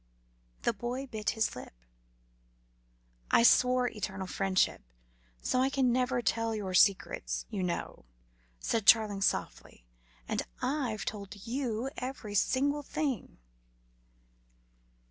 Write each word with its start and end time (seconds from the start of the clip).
The 0.63 0.73
boy 0.73 1.05
bit 1.05 1.29
his 1.37 1.55
lip. 1.55 1.75
"I 3.29 3.43
swore 3.43 3.85
eternal 3.87 4.25
friendship, 4.25 4.81
so 5.43 5.59
I 5.61 5.69
can 5.69 5.93
never 5.93 6.23
tell 6.23 6.55
your 6.55 6.73
secrets, 6.73 7.45
you 7.51 7.61
know," 7.61 8.05
said 8.59 8.87
Charling 8.87 9.21
softly, 9.21 9.83
"and 10.27 10.41
I've 10.59 11.05
told 11.05 11.45
you 11.45 11.91
every 11.97 12.33
single 12.33 12.81
thing." 12.81 13.37